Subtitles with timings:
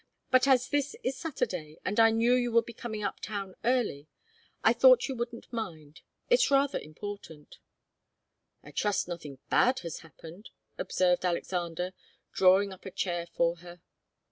[0.31, 4.07] But as this is Saturday, and I knew you would be coming up town early,
[4.63, 6.01] I thought you wouldn't mind.
[6.27, 7.59] It's rather important."
[8.63, 11.93] "I trust nothing bad has happened," observed Alexander,
[12.33, 13.81] drawing up a chair for her.